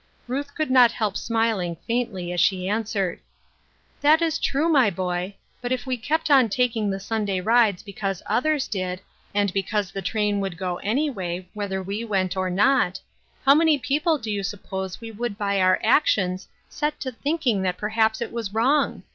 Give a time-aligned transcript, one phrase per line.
[0.27, 3.19] Ruth could not help smil ing faintly as she answered:—"
[4.01, 8.23] That is true, my boy, but if we kept on taking the Sunday rides because
[8.25, 8.99] others did,
[9.35, 12.99] and because the train would go anyway, whether we went or not,
[13.45, 17.77] how many people do you suppose we would by our actions set to thinking that
[17.77, 19.03] perhaps it was wrong